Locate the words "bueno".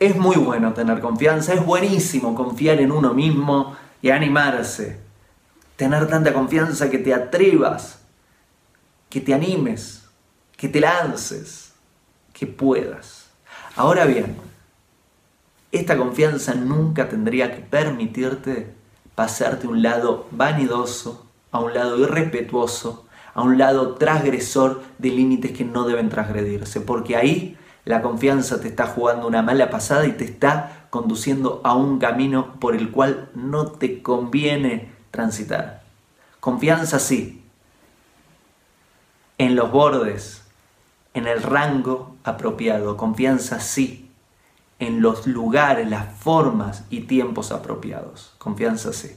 0.36-0.72